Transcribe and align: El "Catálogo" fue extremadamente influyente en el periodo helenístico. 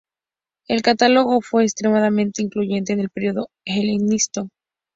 El 0.67 0.81
"Catálogo" 0.81 1.41
fue 1.41 1.61
extremadamente 1.61 2.41
influyente 2.41 2.91
en 2.91 3.01
el 3.01 3.11
periodo 3.11 3.49
helenístico. 3.67 4.49